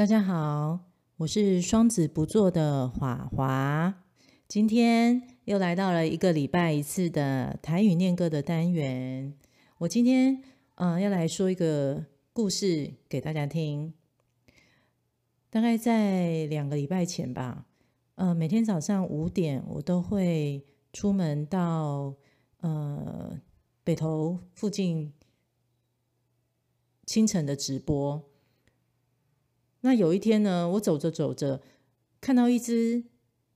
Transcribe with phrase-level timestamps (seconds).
[0.00, 0.78] 大家好，
[1.18, 4.02] 我是双子不做的华华，
[4.48, 9.34] 今天又来到了一个礼拜一次的台语念歌的单元。
[9.76, 10.42] 我今天
[10.76, 13.92] 嗯、呃、要来说一个故事给大家听。
[15.50, 17.66] 大概在两个礼拜前吧，
[18.14, 20.64] 呃，每天早上五点我都会
[20.94, 22.14] 出门到
[22.60, 23.38] 呃
[23.84, 25.12] 北投附近
[27.04, 28.29] 清晨的直播。
[29.82, 31.62] 那有一天呢，我走着走着，
[32.20, 33.04] 看到一只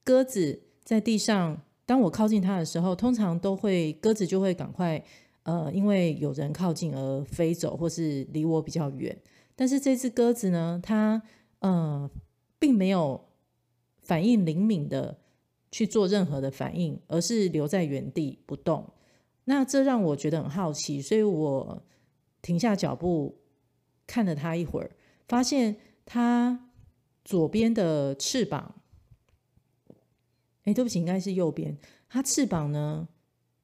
[0.02, 1.60] 鸽子在地上。
[1.86, 5.04] 当我靠近它的时候，通常都会鸽子就会赶快，
[5.42, 9.14] 呃，因为有人靠近而飞走，或是离我比较远。
[9.54, 11.20] 但是这只鸽子呢，它
[11.58, 12.10] 呃
[12.58, 13.22] 并没有
[14.00, 15.18] 反应灵敏的
[15.70, 18.90] 去做任何的反应，而是留在原地不动。
[19.44, 21.82] 那这让我觉得很好奇，所以我
[22.40, 23.42] 停下脚步
[24.06, 24.90] 看了它一会儿，
[25.28, 25.76] 发现。
[26.06, 26.68] 它
[27.24, 28.74] 左边的翅膀，
[30.64, 31.78] 哎，对不起，应该是右边。
[32.10, 33.08] 它翅膀呢，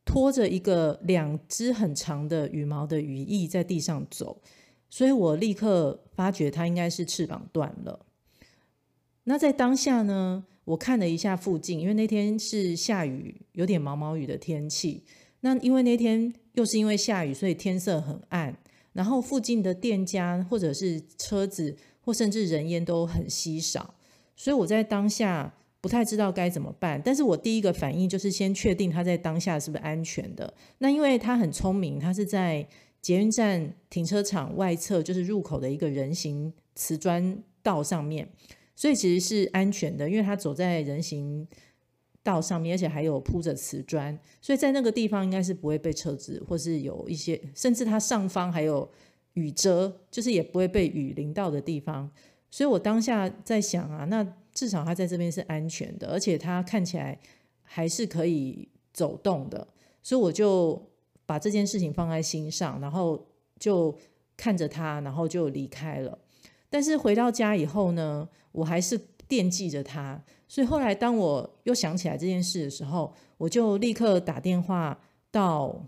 [0.07, 4.41] 拖着一个两只很长的羽毛的羽翼在地上走，
[4.89, 8.07] 所以我立刻发觉它应该是翅膀断了。
[9.25, 15.05] 那在当下呢，我看了一下附近，因为那天是下雨，有点毛毛雨的天气。
[15.41, 18.59] 那因为那天又是因为下雨，所以天色很暗，
[18.95, 21.77] 然后附近的店家或者是车子。
[22.13, 23.95] 甚至人烟都很稀少，
[24.37, 27.01] 所以我在当下不太知道该怎么办。
[27.05, 30.53] 但是我第一个反应就是先确定他在当下是不是安全的。
[30.79, 32.67] 那因为他很聪明，他是在
[33.01, 38.29] 捷运站停车场外侧，就是入口的一个人行瓷砖道上面，
[38.77, 41.47] 所以其实是安全的，因为他走在人行
[42.23, 48.91] 道上面，而且还有铺着瓷砖，所以在那个地方应该是不会被车子，或是有一些，甚至他上方还有。
[49.35, 52.11] 雨遮就是也不会被雨淋到的地方，
[52.51, 57.19] 所以我当下在想啊，那至少他在这边是安全的，而且他看起来
[57.63, 59.67] 还是可以走动的，
[60.03, 60.91] 所以我就
[61.25, 63.25] 把这件事情放在心上，然后
[63.59, 63.97] 就
[64.37, 66.19] 看着他，然后就离开了。
[66.69, 75.87] 但是回到家以后呢，我还是惦记着他，所以后来当我又想起来这件事的时候，我就立刻打电话到。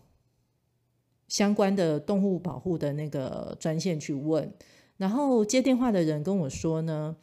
[1.32, 4.52] 相关的动物保护的那个专线去问，
[4.98, 7.16] 然后接电话的人跟我说呢，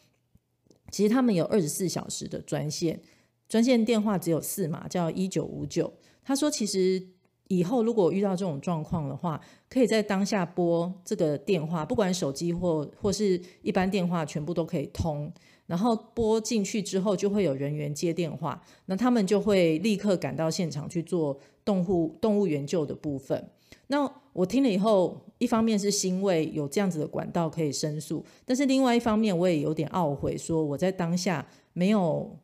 [0.90, 3.00] 其实他们有二十四小时的专线，
[3.48, 5.94] 专线电话只有四码，叫一九五九。
[6.24, 7.08] 他说，其实
[7.50, 15.31] 以后如果遇到这种状况的话，可以在当下拨这个电话，不管手机或或是一般电话，全部都可以通。
[15.69, 23.52] 然后拨进去之后，就会有人员接电话，那他们就会立刻赶到现场去做动物动物援救的部分。
[23.85, 32.36] 那我听了以后，一方面是欣慰有这样子的管道可以申诉，但是另外一方面我也有点懊悔，说我在当下没有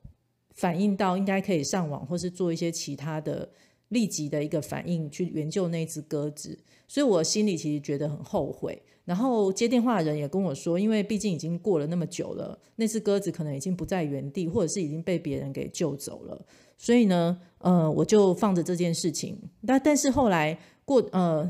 [0.53, 3.49] 反应到应该可以上网或是做一些其他的
[3.87, 8.79] 立即的一个反应去援救那只鸽子，所以我心里其实觉得很后悔。
[9.05, 16.45] 然后接电话的人也跟我说，因为毕竟已经过了那么久了，那只鸽子可能已经不在原地，或者是已经被别人给救走了，
[16.77, 19.37] 所以呢，呃，我就放着这件事情。
[19.65, 20.59] 但但是后来。
[20.87, 21.49] 过呃，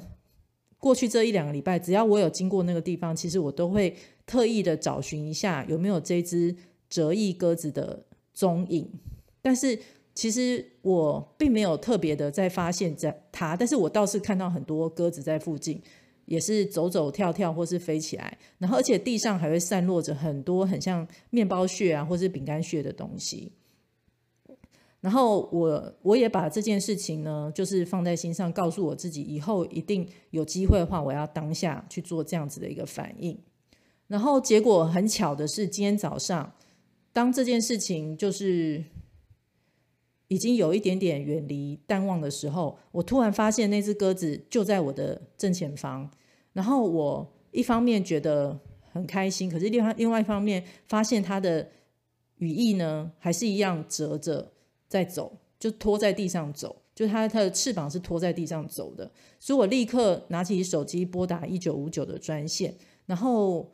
[0.77, 3.93] 过去这一两个礼拜，只要我有经过那个地方，其实我都会
[4.25, 6.55] 特意的找寻一下有没有这只
[6.89, 8.89] 折翼鸽子的踪影。
[9.41, 9.77] 但是
[10.13, 15.81] 其实我并没有特别的在发现在它，但是我倒是看到很多鸽子在附近，
[16.25, 23.51] 也是走走跳跳或是飞起来，然后而且地上还会散落着很多很像面包屑啊或是饼干屑的东西。
[25.01, 33.37] 然后我我也把这件事情呢，就是放在心上，告诉我自己，以后一定有机会的话，我要当下去做这样子的一个反应。
[34.07, 36.51] 然后结果很巧的是，今天早上，
[37.13, 38.83] 当这件事情就是
[40.27, 46.09] 已经有一点点远离淡忘的时候，我突然发现那只鸽子就在我的正前方。
[46.53, 48.59] 然后我一方面觉得
[48.91, 51.69] 很开心，可是另外另外一方面发现它的
[52.37, 54.51] 羽翼呢，还是一样折着。
[54.87, 62.73] 在走，就拖在地上走，就它它的翅膀是拖在地上走的，所以我立刻拿起手机拨打一九五九的专线，
[63.07, 63.73] 然后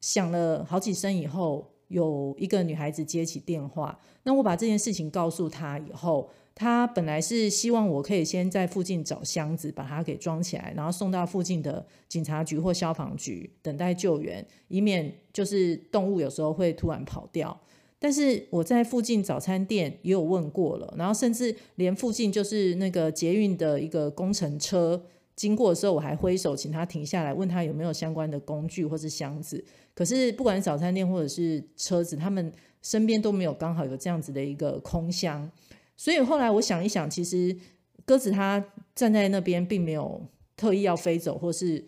[0.00, 17.60] 响了好几声以后，有一个女孩子接起电话，那我把这件事情告诉她以后，她本来是希望我可以先在附近找箱子把它给装起来，然后送到附近的警察局或消防局等待救援，以免就是动物有时候会突然跑掉。
[17.98, 25.02] 但是我在附近早餐店也有问过了，然后甚至连附近就是那个捷运的一个工程车
[25.36, 29.62] 经过的时候，我还挥手请他停下来，问他有没有相关的工具或是箱子。
[29.94, 32.52] 可是不管早餐店或者是车子，他们
[32.82, 35.50] 身边都没有刚好有这样子的一个空箱。
[35.96, 37.56] 所以后来我想一想，其实
[38.04, 41.84] 鸽子它站在那边，并没有特意要飞走，或是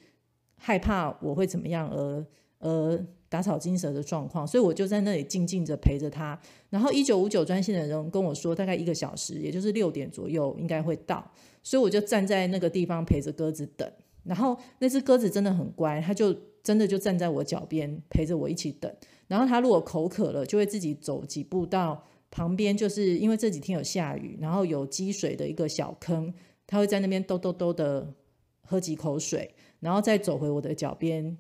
[0.57, 2.27] 害怕我会怎么样而
[2.61, 4.47] 而打草惊蛇的状况。
[4.47, 6.39] 所以我就在那里静静着陪着他。
[6.71, 11.31] 然后一九五九专线的人跟我说，大概一个小时，也就是六点左右应该会到。
[11.63, 13.91] 所以我就站在那个地方陪着鸽子等，
[14.25, 18.91] 然后那只鸽子真的很乖，它就真的就站在我脚边陪着我一起等。
[19.27, 26.33] 然后它如果口渴了，就会自己走几步到旁边，就是因为这几天有下雨，然后有积水的一个小坑，
[26.67, 28.15] 它会在那边兜兜兜的
[28.63, 31.37] 喝几口水，然后再走回我的脚边。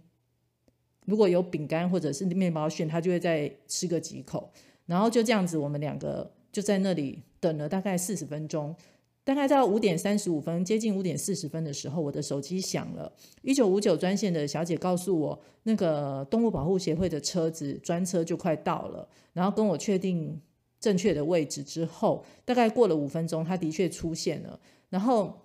[1.08, 4.50] 如果有饼干或者是面包屑，他就会再吃个几口，
[4.84, 8.76] 然后就这样子，我们两个就在那里等了大概四十分钟。
[9.24, 13.10] 大概到五点三十五分，接近五点四十分的时候，我的手机响了。
[13.42, 19.08] 一九五九专线的小姐告诉我，那个动物保护协会的车子专车就快到了。
[19.32, 20.38] 然后跟我确定
[20.78, 24.58] 正确的位置之后，大概过了五分钟，他的确出现了。
[24.88, 25.38] 然后，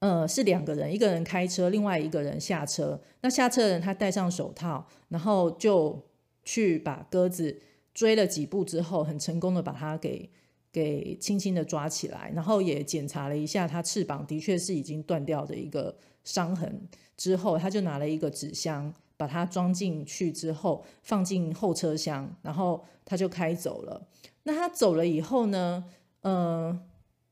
[0.00, 3.00] 呃，是两个人，一个人开车，另外一个人下车。
[3.20, 6.06] 那下车的人他戴上手套，然后就
[6.44, 7.60] 去把鸽子
[7.92, 10.30] 追了几步之后，很成功的把它给。
[10.70, 16.86] 给轻轻的抓起来，然后也检查了一下，它翅膀的确是已经断掉的一个伤痕。
[17.16, 24.06] 之后，他就拿了一个纸箱，把它装进去之后，放进后车厢，然后他就开走了。
[24.42, 25.86] 那他走了以后呢？
[26.20, 26.78] 呃，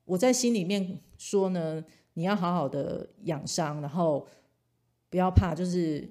[0.07, 1.85] 我在心里面说呢，
[2.17, 4.27] 你要好好的养伤，然后
[5.09, 6.07] 不要怕，就是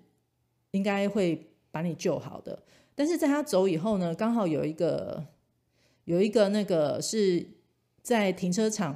[0.72, 2.57] 应该会把你救好的。
[2.96, 5.24] 但是在他走以后呢，刚好有一个。
[6.06, 7.44] 有一个那个是
[8.04, 8.96] 在停车场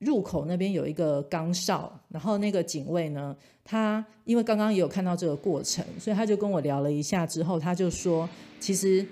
[0.00, 8.28] 入口那边有一个岗哨，然后那个警卫呢，他因为刚刚也有看到这个过程，所以他就跟我聊了一下之后，他就说，
[8.58, 9.06] 其实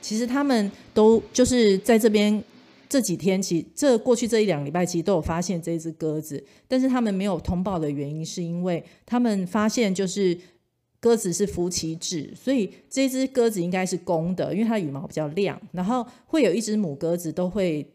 [0.00, 2.40] 其实他们都就是在这边
[2.88, 10.38] 这几天，其这过去这一两礼拜，其实都有发现这只鸽子，但是他们没有通报的原因，是因为他们发现就是。
[10.98, 15.60] 鸽子是夫妻制，所以这只鸽子应该是公的，因为它羽毛比较亮。
[15.70, 17.86] 然后会有一只母鸽子都会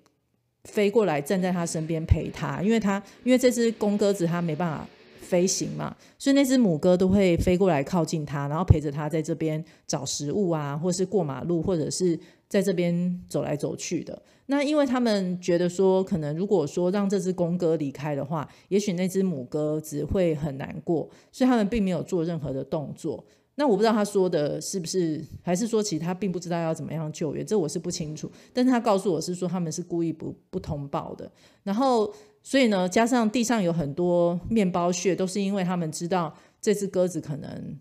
[0.65, 4.87] 飞过来站在它身边陪它，因为它因为这只公鸽子它没办法
[5.19, 12.17] 飞行嘛，所以那只母鸽都会飞过来靠近它，然后陪着它在这边找食物啊，或是过马路，或者是
[12.51, 14.21] 在这边走来走去的。
[14.47, 23.23] 那因为他们觉得说，可能如果说让这只公鸽离开的话，也许那只母鸽子会很难过，所以他们并没有做任何的动作。
[23.55, 28.29] 那我不知道他说的是不是，还是说其实他并不知道要怎么样救援，这我是不清楚。
[28.51, 31.31] 但是他告诉我是说他们是故意不不通报的。
[31.63, 32.11] 然后，
[32.43, 37.79] 所以呢，加上地上有很多面包屑，都是因为他们知道这只鸽子可能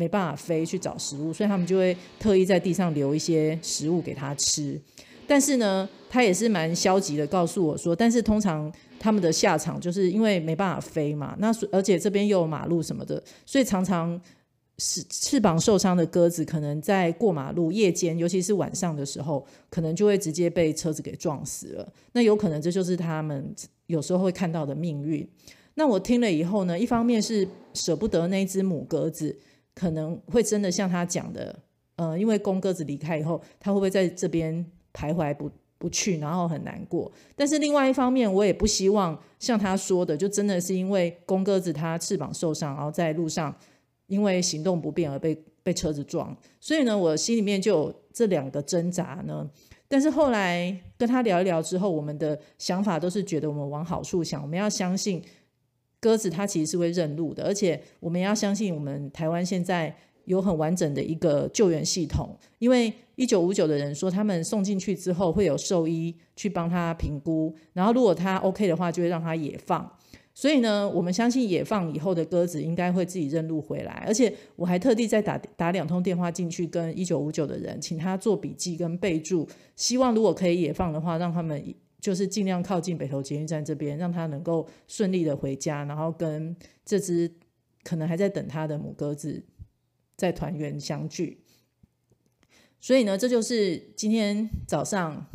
[0.00, 4.80] 没办法飞去找食物，所以他们就会特意在地上留一些食物给它吃。
[5.26, 14.18] 但是呢，他也是蛮消极的，告诉我说，但是通常他们的下场就是因为没办法飞嘛，那而且这边又有马路什么的，所以常常
[14.78, 21.92] 是翅膀受伤的鸽子，可能在过马路夜间，尤其是晚上的时候，可能就会直接被车子给撞死了。
[22.12, 23.54] 那有可能这就是他们
[23.86, 25.28] 有时候会看到的命运。
[25.74, 29.38] 那我听了以后呢，一方面是舍不得那只母鸽子，
[29.74, 31.58] 可能会真的像他讲的，
[31.96, 34.64] 呃，因为公鸽子离开以后，他会不会在这边？
[34.92, 35.48] 徘徊不
[35.78, 37.10] 不去，然后很难过。
[37.36, 43.54] 但是另外一方面，我也不希望像他说的，就真的是因为公鸽子它翅膀受伤，然后在路上
[44.08, 46.36] 因为行动不便而被被车子撞。
[46.60, 49.48] 所以呢，我心里面就有这两个挣扎呢。
[49.86, 55.22] 但是后来跟他聊一聊之后，我们的想法都是觉得我们往好处想，我们要相信
[56.00, 59.94] 鸽子它其实是会认路的，而且我们要相信我们台湾现在。
[60.26, 69.90] 有很完整的一个救援系统，因为一九五九的人说，他们送进去之后会有兽医去帮他评估，然后如果他 OK 的话，就会让他野放。
[70.32, 74.04] 所以呢，我们相信野放以后的鸽子应该会自己认路回来。
[74.06, 81.60] 而且我还特地再打打两通电话进去跟一九五九的人，请他做笔记跟备注，希望如果可以野放的话，让他们
[82.00, 87.30] 就是尽量靠近北投捷运站这边，让他能够顺利的回家，然后跟这只
[87.84, 89.44] 可能还在等他的母鸽子。
[90.16, 91.40] 在团圆相聚，
[92.78, 95.26] 所以呢，这就是今天早上，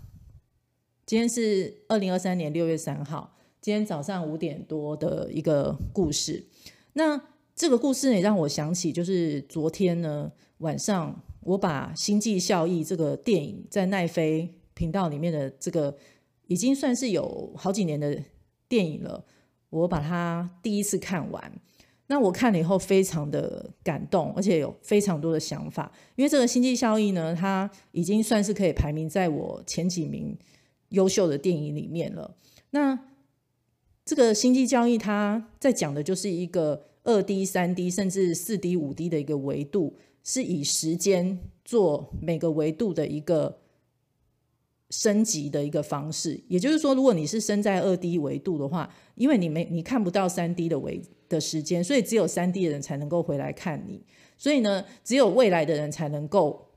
[1.08, 6.46] 今天是二零二三年六月三号，今天早上五点多的一个故事。
[6.94, 7.20] 那
[7.56, 15.98] 这个故事也让我想起，就是昨天呢晚上，我把《星际效益》这个电影在奈飞频道里面的这个，
[16.48, 18.22] 已经算是有好几年的
[18.68, 19.26] 电影了。
[19.70, 21.52] 我把它第一次看完。
[22.08, 25.92] 那我看了以后非常的感动，而且有非常多的想法。
[26.16, 30.38] 因为这个《星际效应》呢，它已经算是可以排名在我前几名
[30.90, 32.36] 优秀的电影里面了。
[32.70, 32.98] 那
[34.06, 43.58] 这个《星际交易》它在讲的就是一个二 D、三 D 甚至四 D、五 D 的一个维度，是以时间做每个维度的一个
[44.90, 46.40] 升级的一个方式。
[46.48, 54.04] 也就是说，如果你是生在二 D 维度的话，因为你没你看不到三 D 的维的时间，所以只有三 D 的人才能够回来看你。
[54.38, 56.70] 所以呢，只有未来的人才能够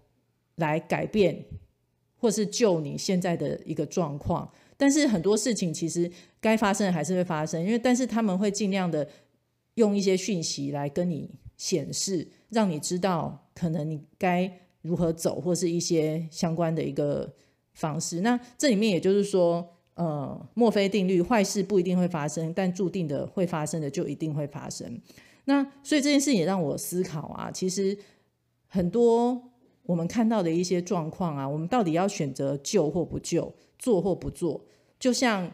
[0.56, 1.44] 来改变
[2.16, 4.50] 或是救你现在的一个状况。
[4.76, 6.08] 但是很多事情其实
[6.40, 9.08] 该发生还是会发生，因为但是他们会尽量的
[9.74, 14.50] 用一些讯息来跟你显示，让你知道可能你该
[14.82, 17.34] 如何走，或是一些相关的一个
[17.78, 18.20] 方式。
[18.20, 19.66] 那这里面也就是说。
[19.98, 24.88] 呃，墨菲定律，坏事不一定会发生，但注定的会发生的就一定会发生。
[25.46, 27.98] 那所以这件事也让我思考啊，其实
[28.68, 29.50] 很多
[29.82, 34.64] 我们看到的一些状况啊，我们到底要选择救或不救，做或不做？
[35.00, 35.48] 就像《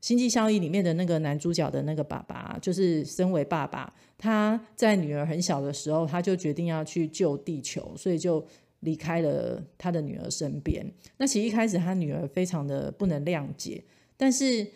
[0.00, 8.46] 星际效应》里面的那个男主角的那个爸爸，就是身为爸爸，他在女儿很小的时候，他就决定要去救地球，所以就。
[8.80, 10.88] 离开了他的女儿身边。
[11.16, 13.82] 那其实一开始他女儿非常的不能谅解，
[14.16, 14.66] 但是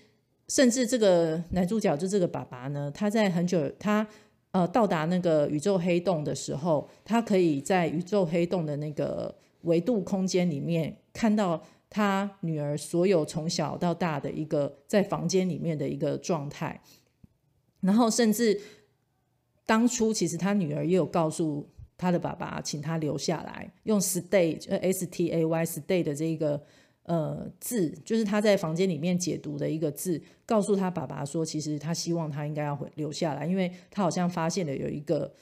[0.49, 4.07] 甚至这个男主角就这个爸爸呢，他在很久他
[4.51, 16.81] 呃到达那个宇宙黑洞的时候，他可以在宇宙黑洞的那个维度空间里面看到他女儿所有从小到大的一个在房间里面的一个状态，
[17.81, 18.61] 然后甚至
[19.65, 21.69] 当初其实他女儿也有告诉。
[22.03, 26.61] 他的爸爸请他留下来，用 stay 呃 s t a y stay 的这个
[27.05, 35.33] 呃字，就是他在房间里面解读的一个字，告诉他爸爸说，其实他希望他应该要回留下来，因为他好像发现了有一个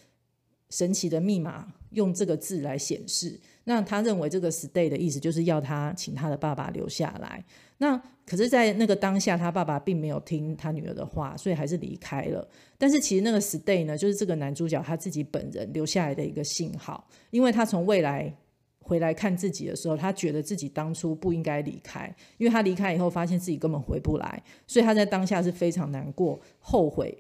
[0.69, 3.40] 神奇的密码，用这个字来显示。
[3.71, 7.45] 那他认为这个 stay 的意思就是要他请他的爸爸留下来。
[7.79, 7.97] 那
[8.27, 12.47] 可是，在那个当下，他爸爸并没有听他女儿的话，所以还是离开了。
[12.77, 18.37] 但是，其实那个 stay 呢，就是这个男主角他自己本人留下来的一个信号，因为他从未来
[18.81, 27.17] 回来看自己的时候，他觉得自己当初不应该离开，因为他离开以后，发现自己根本回不来，所以他在当下是非常难过、后悔、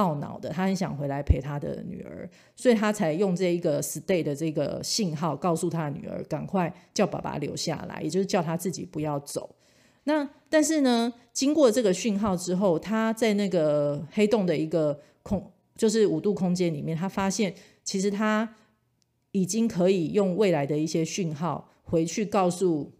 [0.00, 0.48] 懊恼的。
[0.48, 9.54] 他很想回来陪他的女儿，所以他才用这一个 stay 的这个信号，告诉他的女儿赶快叫爸爸留下来，也就是叫他自己不要走。
[10.04, 17.54] 那但是呢，经过这个讯号之后，他在那个黑洞的一个空，就是五度空间里面，他发现
[17.84, 18.56] 其实他
[19.32, 22.92] 已经可以用未来的一些讯号回去告诉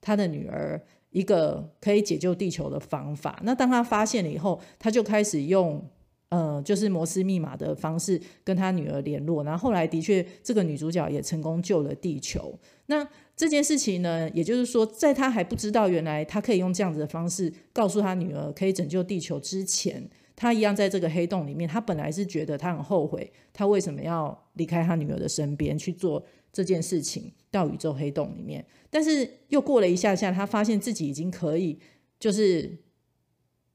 [0.00, 0.80] 他的女儿
[1.10, 3.40] 一个可以解救地球的方法。
[3.42, 5.84] 那当他发现了以后，他就开始用
[6.30, 9.42] 呃，就是摩斯密码的方式跟他女儿联络。
[9.42, 12.56] 然后后来的确，这个女主角也成功救了地球。
[12.86, 21.68] 那这件事情呢，也就是说，在他还不知道原来他可以用这样子的方式告诉他女儿可以拯救地球之前，他一样在这个黑洞里面。
[21.68, 28.64] 他本来是觉得他很后悔，他为什么要离开他女儿的身边去做这件事情，到宇宙黑洞里面。
[28.90, 31.78] 但是又过了一下下，他发现自己已经可以，
[32.18, 32.78] 就是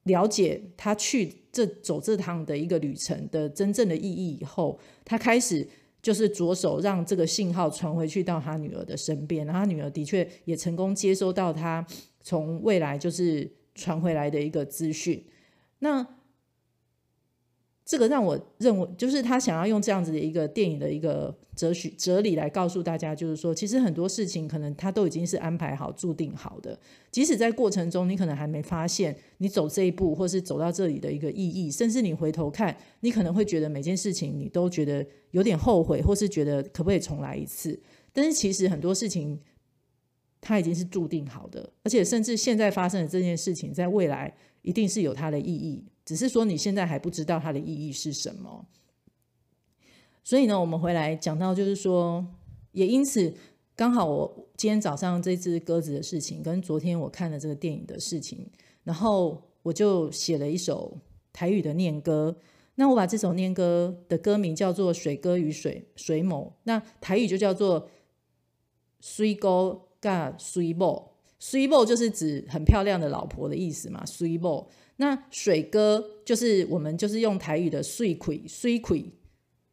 [0.03, 5.67] 了解他去这走这趟的一个旅程的真正的意义以后，他开始。
[6.05, 11.83] 就是着手让这个信号传回去到他女儿的身边，然后他女儿的确也成功接收到他
[12.21, 15.25] 从未来就是传回来的一个资讯。
[15.79, 16.07] 那
[17.85, 26.77] 这个让我认为，就是他想要用这样子的一个电影的一个哲学哲理来告诉大家，就是说，其实很多事情可能他都已经是安排好、注定好的。
[27.11, 37.79] 即使在过程中，你可能还没发现你走这一步，或是走到这里的一个意义，甚至你回头看，你可能会觉得每件事情你都觉得有点后悔，或是觉得可不可以重来一次。
[38.11, 39.39] 但是其实很多事情
[40.41, 45.85] 它已经是注定好的，而且甚至现在发生的这件事情，在未来一定是有它的意义。
[46.05, 48.67] 只是说你现在还不知道它的意义是什么，
[50.23, 52.23] 所以呢，我们回来讲到，就是说，
[52.73, 53.33] 也因此
[53.75, 58.47] 刚好我今天早上这只鸽子的事情，跟昨天我看了这个电影的事情，
[58.83, 60.95] 然后我就写了一首
[61.33, 62.37] 台语的念歌。
[62.75, 67.89] 那我把这首念歌的歌名叫做《水哥与水水某》，那台语就叫做
[68.99, 74.69] “水哥加水某”，水某就是指很漂亮的老婆的意思嘛，水某。
[74.97, 79.11] 那水哥就是我们就是用台语的水鬼，水鬼，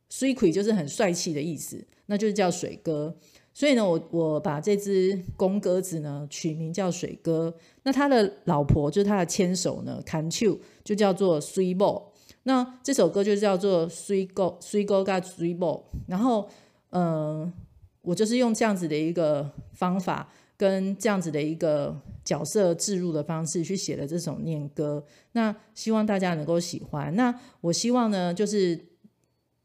[0.08, 3.16] 水鬼就是很帅气的意思，那就是叫水哥。
[3.54, 7.54] 所以呢，我我把这只公鸽子呢取名叫水哥。
[7.82, 12.12] 那他的老婆就是他的牵手呢，，can you 就叫做水某。
[12.44, 15.84] 那这首歌就叫做水鸽，水鸽加水某。
[16.08, 16.48] 然后，
[16.90, 17.52] 嗯、
[18.00, 25.04] 我就是用这样子的一个方法，跟这样子的一个角色置入的方式去写了这首念歌。
[25.32, 27.14] 那希望大家能够喜欢。
[27.16, 28.78] 那我希望呢，就是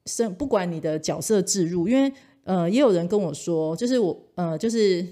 [0.05, 2.11] 生不管你的角色置入，因为。
[2.47, 5.05] 呃，也有人跟我说，就是我，呃，就是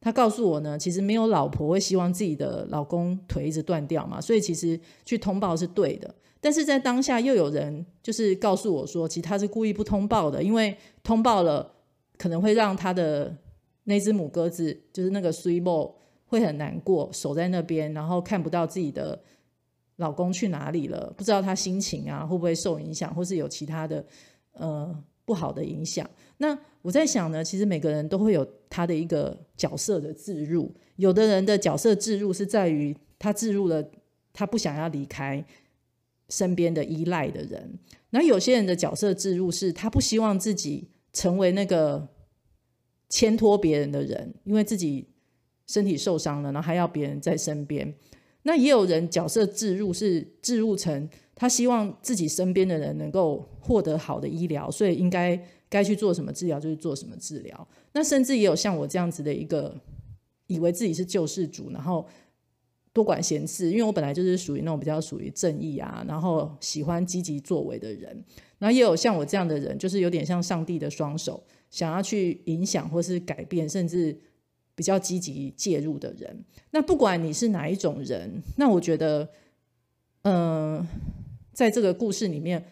[0.00, 6.14] 他告诉我呢，其实没有老婆会希望自己的老公腿一直断掉嘛，所以其实去通报是对的。
[6.40, 11.74] 但是在当下又有人就是告诉我说，其实他是故意不通报的，因为通报了
[12.16, 13.36] 可能会让他的
[13.82, 15.94] 那只母鸽子，就是那个水某
[16.26, 19.22] 会很难过，守在那边，然后看不到自己的
[19.96, 24.04] 老公去哪里了，不知道他心情啊会不会受影响，或是有其他的，
[24.52, 25.04] 呃。
[25.26, 26.06] 不好的影响。
[26.36, 30.70] 那我在想呢，其实每个人都会有他的一个角色的置入。
[30.96, 33.82] 有的人的角色置入是在于他置入了
[34.34, 35.42] 他不想要离开
[36.28, 37.78] 身边的依赖的人。
[38.10, 42.06] 那有些人的角色置入是他不希望自己成为那个
[43.08, 45.08] 牵拖别人的人，因为自己
[45.66, 47.94] 身体受伤了，然后还要别人在身边。
[48.42, 51.08] 那也有人角色置入是置入成。
[51.36, 55.36] 他希望自己身边的人能够获得好的医疗，所以应该
[55.68, 57.68] 该去做什么治疗就去做什么治疗。
[57.92, 59.74] 那甚至也有像我这样子的一个，
[60.46, 62.06] 以为自己是救世主，然后
[62.92, 63.68] 多管闲事。
[63.72, 68.24] 因为我本来就是属于那种比较属于正义啊，然后喜欢积极作为的人。
[68.58, 74.16] 然后也有像我这样的人，就是有点像上帝的双手，想要去影响或是改变，甚至
[74.74, 76.44] 比较积极介入的人。
[76.70, 79.28] 那不管你是哪一种人，那我觉得，
[80.22, 80.86] 嗯、
[81.52, 82.64] 在这个故事里面，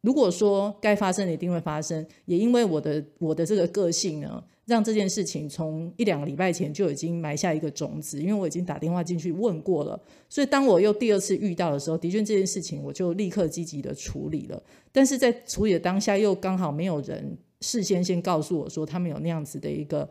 [0.00, 14.60] 如果说该发生的一定会发生，也因为我的我的这个个性呢，让这件事情从一两个礼拜前就已经埋下一个种子，因为我已经打电话进去问过了，所以当我又第二次遇到的时候，的确这件事情我就立刻积极的处理了。
[14.90, 20.08] 但是在处理的当下，又刚好没有人事先先告诉我说他们有那样子的一个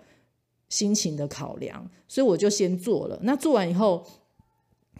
[0.71, 3.19] 心情的考量，所以我就先做了。
[3.21, 4.03] 那做完以后，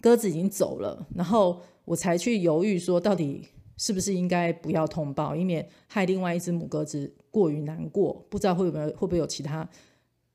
[0.00, 1.60] 鸽子已经走了，然后。
[1.84, 3.44] 我才去犹豫说，到底
[3.76, 9.68] 是不是应该不要通报，以免害另外一只母鸽子过于难过，不知道会不会会不会有其他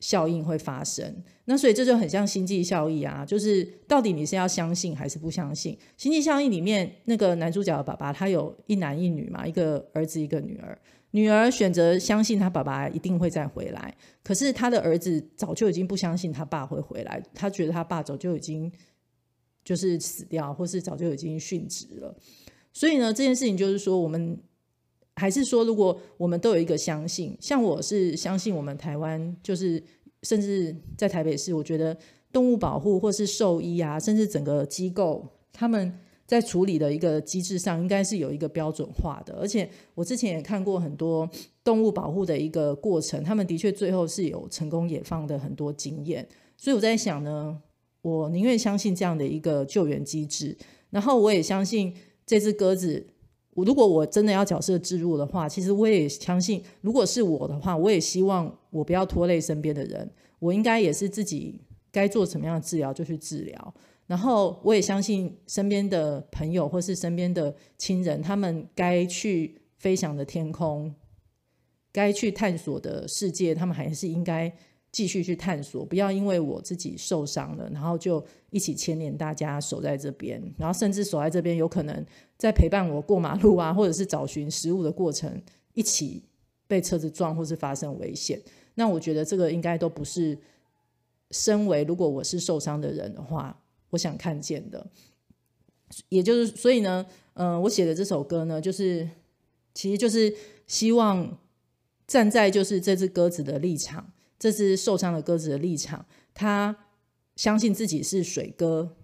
[0.02, 1.23] 效应会发生。
[1.45, 5.80] 那所以这就很像星际效应啊，就是到底你是要相信还是不相信？
[5.95, 10.78] 星际效应里面那个男主角的爸爸，他有一男一女嘛，一个儿子一个女儿。
[11.18, 18.72] 女儿选择相信他爸爸一定会再回来，可是他的儿子早就已经不相信他爸会回来，他觉得他爸早就已经。
[19.68, 22.16] 就是死掉，或是早就已经殉职了。
[22.72, 24.40] 所以呢，这件事情就是说，我们
[25.18, 29.84] 还是说，如果我们都有一个相信，像我是相信我们台湾，就是
[30.24, 31.98] 甚至在台北市，我觉得
[32.32, 39.34] 动物保护或是兽医啊，甚至整个机构，他们在处理的一个机制上，应该是有一个标准化的。
[39.40, 41.28] 而且我之前也看过很多
[41.63, 46.28] 动物保护的一个过程，他们的确最后是有成功野放的很多经验。
[46.56, 47.60] 所以我在想呢。
[48.04, 50.56] 我宁愿相信这样的一个救援机制，
[50.92, 51.94] 然后我也相信
[52.26, 53.06] 这只鸽子。
[53.54, 60.10] 如果我真的要角色置入的话，其实我也相信，如果是我的话，我也希望我不要拖累身边的人。
[60.40, 61.60] 我应该也是自己
[61.92, 63.74] 该做什么样的治疗就去治疗。
[64.08, 70.96] 然后我也相信身边的朋友或是身边的亲人，他们该去飞翔的天空，
[71.91, 74.52] 该去探索的世界，他们还是应该。
[74.89, 82.04] 继续去探索，不要因为我自己受伤了，然后就一起牵连大家守在这边，然后甚至守在这边，有可能
[82.36, 85.39] 在陪伴我过马路啊，或者是找寻食物的过程，
[85.74, 86.24] 一起
[86.67, 88.41] 被车子撞或是发生危险。
[88.76, 90.36] 那我觉得这个应该都不是
[91.30, 93.56] 身为如果我是受伤的人的话，
[93.91, 94.88] 我想看见的。
[96.10, 99.10] 也就是所以呢，嗯、我写的这首歌呢，就是
[99.73, 101.38] 其实就是希望
[102.06, 104.12] 站在就是这只鸽子的立场。
[104.39, 106.78] 这只受伤的鸽子的立场，他
[107.36, 108.95] 相信自己是水鸽，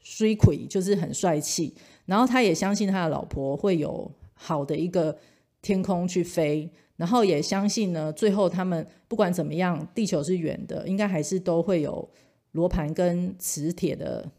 [0.00, 1.72] 水鬼就是很帅气，
[2.06, 5.16] 然后他也相信他的老婆会有好的一个
[5.62, 12.10] 天空去飞，然后也相信呢，最后他们不管怎么样，地球是圆的，应该还是都会有
[12.52, 14.30] 罗盘跟磁铁的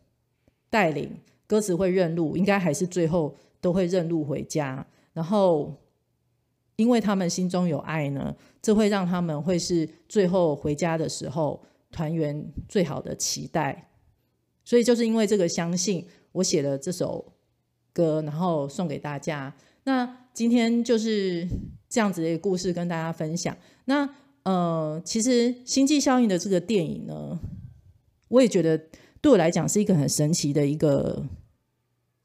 [0.69, 5.73] 带领，鸽子会认路，应该还是最后都会认路回家，然后。
[6.77, 13.91] 因为他们心中有爱呢，这会让他们会是最后回家的时候团圆最好的期待。
[14.65, 17.33] 所以就是因为这个相信，我写了这首
[17.93, 19.53] 歌，然后送给大家。
[19.83, 21.47] 那今天就是
[21.87, 23.55] 这样子的一个故事跟大家分享。
[23.85, 24.09] 那
[24.41, 27.39] 呃，其实《星际效应》的这个电影呢，
[28.31, 28.81] 我也觉得
[29.21, 31.23] 对我来讲是一个很神奇的一个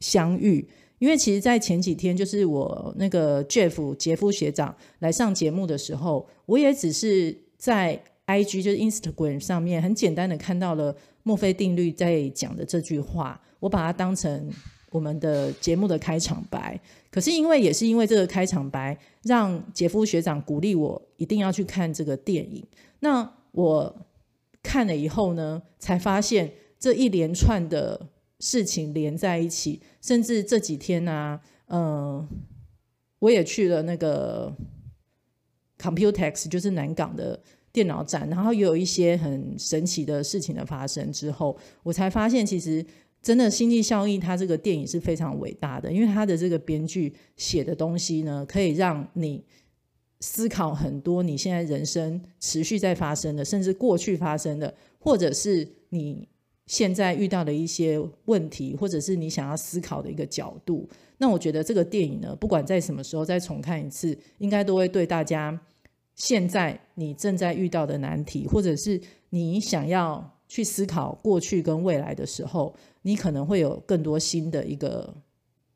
[0.01, 0.67] 相遇。
[0.99, 14.51] 因为其实，在前几天，就是我那个 Jeff 杰夫学长来上节目的时候，我也只是在 IG 就是 Instagram 上面很简单的看到了墨菲定律在讲的这句话，我把它当成
[14.91, 16.81] 我们的节目的开场白。
[17.11, 22.65] 可是因为也是因为这个开场白，让杰夫学长鼓励我一定要去看这个电影。
[23.01, 23.95] 那我
[24.67, 28.09] 看了以后呢，才发现这一连串的。
[28.39, 32.29] 事情连在一起，甚至这几天呢、啊，嗯、
[33.19, 34.55] 我也去了那个
[35.81, 42.85] Computex，就是南港的电脑展，然后也有一些很神奇的事情的发生之后，我才发现，其实
[43.23, 49.43] 真的《星际效应》它这个电影是非常伟大的，因为它的这个编剧写的东西呢，可以让你
[50.21, 56.29] 思考很多你现在人生持续在发生的，甚至过去发生的，或者是你。
[56.69, 60.85] 现在遇到的一些问题，或者是你想要思考的一个角度，
[61.19, 65.57] 那我觉得这个电影呢，不管在什么时候再重看一次，应该都会对大家
[66.17, 69.01] 现在你正在遇到的难题，或者是
[69.31, 75.15] 你想要去思考过去跟未来的时候，你可能会有更多新的一个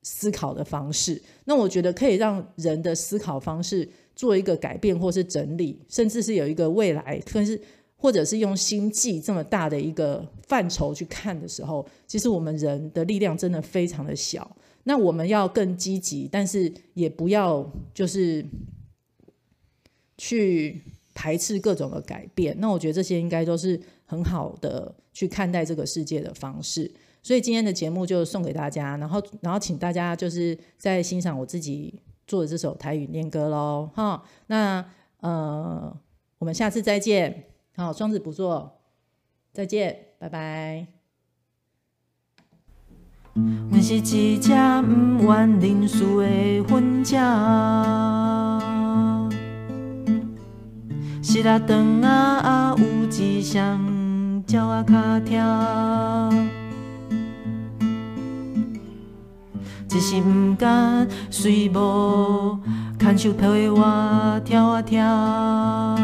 [0.03, 1.23] 思考的方式。
[1.45, 3.89] 那我觉得可以让人的思考方式
[4.21, 7.61] 做一个改变，或是整理，甚至是有一个未来，可是。
[8.03, 14.57] 或者是用星际这么大的一个范畴去看的时候，其实我们人的力量真的非常的小。
[14.85, 18.43] 那我们要更积极，但是也不要就是
[20.17, 20.81] 去
[21.13, 22.57] 排斥各种的改变。
[22.59, 26.91] 那我觉得这些应该都是很好的去看待这个世界的方式。
[27.23, 32.01] 所以今天的节目就送给大家，然后然后请大家就是在欣赏我自己
[32.31, 33.91] 做的这首台语念歌喽。
[33.93, 34.85] 哈，那
[35.19, 35.93] 呃，
[36.39, 37.47] 我们下次再见。
[37.75, 38.79] 好，双子不做，
[39.53, 40.87] 再见，拜拜。
[43.35, 44.01] 阮是一
[44.39, 48.61] 只不愿认输的粉鸟，
[51.21, 55.41] 失了肠仔有一双鸟仔脚跳，
[59.91, 62.57] 只是不甘随无，
[62.97, 65.99] 牵手陪我跳啊跳。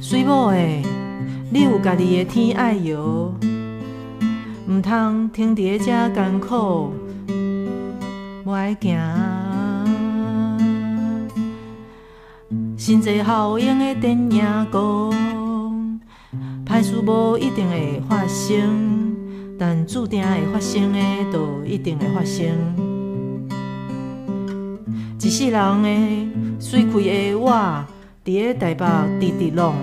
[0.00, 0.82] 水某诶，
[1.52, 2.98] 你有家己的天爱摇，
[4.66, 6.94] 毋通停伫遮艰苦，
[8.46, 8.98] 无爱行。
[12.78, 14.40] 真侪好用的电影
[14.72, 14.80] 讲，
[16.64, 19.07] 歹事无一定会发生，
[19.58, 20.98] 但注定会发生的，
[21.32, 22.46] 都一定会发生。
[25.20, 26.28] 一世人诶，
[26.60, 27.50] 水开的我，
[28.24, 28.86] 伫个台北
[29.20, 29.74] 直直浪。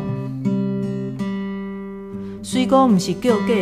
[2.42, 3.54] 水果毋是叫假，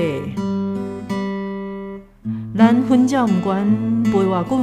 [2.56, 3.66] 咱粉鸟毋管
[4.06, 4.62] 飞偌远，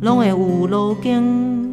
[0.00, 1.70] 拢会有路径，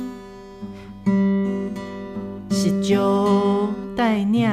[2.52, 4.50] 是招带领，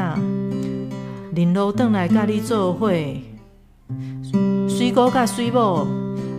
[1.37, 2.91] 林路转来甲你做伙。
[4.67, 5.87] 水果甲水某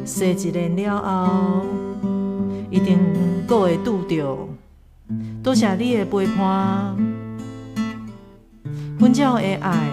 [0.03, 1.61] 生一年了后，
[2.71, 2.97] 一定
[3.45, 4.49] 阁会拄到。
[5.43, 6.97] 多谢你的陪伴。
[8.97, 9.87] 阮鸟的爱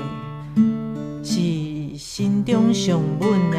[1.23, 3.59] 是心中上稳的。